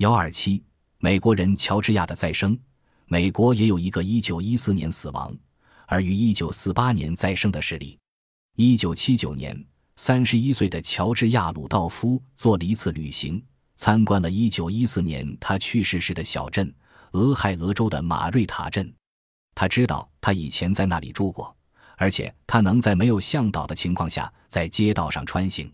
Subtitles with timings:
[0.00, 0.64] 幺二七，
[0.96, 2.58] 美国人乔治亚的再生。
[3.04, 5.36] 美国也有一个一九一四年死亡，
[5.86, 7.98] 而于一九四八年再生的事例。
[8.56, 9.62] 一九七九年，
[9.96, 13.44] 三十一岁的乔治亚鲁道夫做了一次旅行，
[13.76, 16.74] 参观了一九一四年他去世时的小镇
[17.12, 18.90] 俄亥俄州的马瑞塔镇。
[19.54, 21.54] 他知道他以前在那里住过，
[21.98, 25.70] 而且他能在没有向导的情况下在街道上穿行。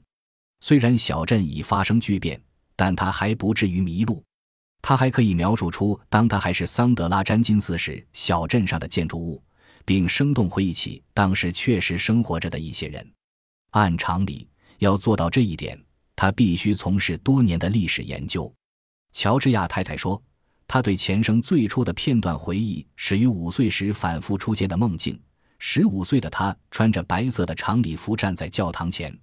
[0.62, 2.43] 虽然小镇已发生巨变，
[2.77, 4.22] 但他还不至于迷路。
[4.82, 9.43] 他还可以描述出当他还是桑德拉詹金斯时小镇上的建筑物，
[9.85, 13.12] 并生动回忆起当时确实生活着的一些人。
[13.71, 15.76] 按常理，要做到这一点，
[16.14, 18.52] 他必须从事多年的历史研究。
[19.13, 20.22] 乔治亚太太说，
[20.68, 25.21] 他对前生最初的片段回忆始于五岁时反复出现的梦境。
[25.58, 29.18] 十五岁的他穿着白色的长礼服站在教堂前。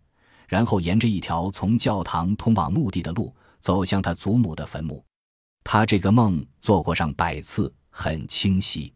[0.53, 5.03] 然后沿着一条从教堂通往墓地的路走向他祖母的坟墓。
[5.63, 8.93] 他这个梦做过上百次，很清晰。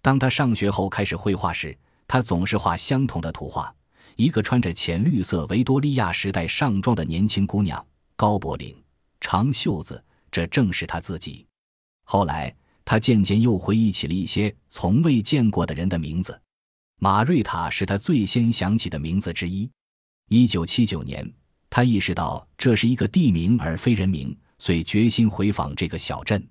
[0.00, 1.76] 当他上学后开始绘画时，
[2.08, 3.70] 他总是画相同的图画：
[4.16, 8.74] 一个穿着浅绿色维多利亚时代上装的年轻姑娘，高脖领、
[9.20, 11.44] 长袖子，这正是他自己。
[12.04, 16.40] 后来，他渐渐又回忆起了一些从未见过的人的名字。
[16.98, 19.70] 马瑞塔是他最先想起的名字之一。
[20.28, 21.30] 一九七九年，
[21.68, 26.44] 他意识到这是一个地名而非人名，遂决心回访这个小镇。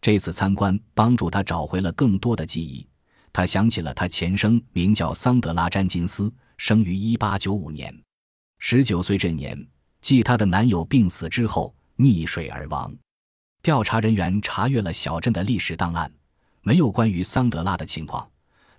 [0.00, 2.86] 这次参观帮助他找回了更多的记忆。
[3.32, 7.96] 他想起了他前生名叫桑德拉·詹金斯，生于一八九五年。
[8.58, 9.66] 十九岁这年，
[10.00, 12.94] 继他的男友病死之后，溺水而亡。
[13.62, 16.12] 调查人员查阅了小镇的历史档案，
[16.62, 18.28] 没有关于桑德拉的情况，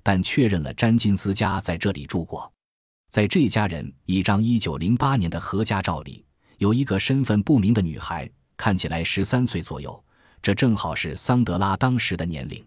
[0.04, 2.52] 但确认了詹金斯家在这里住过。
[3.16, 6.26] 在这家人一张1908年的合家照里，
[6.58, 10.04] 有一个身份不明的女孩，看起来十三岁左右，
[10.42, 12.62] 这正好是桑德拉当时的年龄。